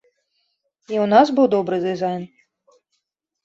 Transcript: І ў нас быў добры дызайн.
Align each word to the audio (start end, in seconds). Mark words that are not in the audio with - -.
І 0.93 0.97
ў 1.03 1.05
нас 1.13 1.27
быў 1.41 1.47
добры 1.57 1.77
дызайн. 1.87 2.27